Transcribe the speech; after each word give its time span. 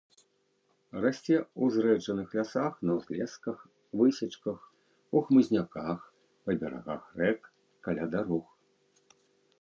Расце 1.03 1.35
ў 1.39 1.63
зрэджаных 1.75 2.27
лясах, 2.37 2.73
на 2.89 2.95
ўзлесках, 2.97 3.57
высечках, 4.01 4.59
у 5.19 5.25
хмызняках, 5.27 5.99
па 6.49 6.57
берагах 6.65 7.03
рэк, 7.21 7.41
каля 7.87 8.05
дарог. 8.17 8.47